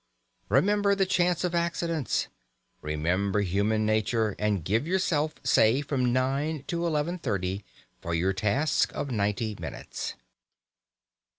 Remember 0.49 0.95
the 0.95 1.05
chance 1.05 1.43
of 1.43 1.53
accidents. 1.53 2.27
Remember 2.81 3.41
human 3.41 3.85
nature. 3.85 4.35
And 4.39 4.65
give 4.65 4.87
yourself, 4.87 5.35
say, 5.43 5.81
from 5.83 6.11
9 6.11 6.63
to 6.69 6.77
11.30 6.79 7.61
for 8.01 8.15
your 8.15 8.33
task 8.33 8.91
of 8.95 9.11
ninety 9.11 9.55
minutes. 9.59 10.15